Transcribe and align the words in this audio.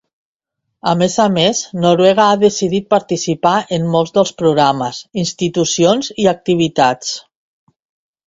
A 0.91 0.91
més 1.01 1.17
a 1.23 1.25
més, 1.33 1.59
Noruega 1.83 2.23
ha 2.35 2.39
decidit 2.43 2.87
participar 2.93 3.53
en 3.77 3.85
molts 3.95 4.15
dels 4.15 4.33
programes, 4.41 5.01
institucions 5.25 6.09
i 6.25 6.29
activitats. 6.35 7.13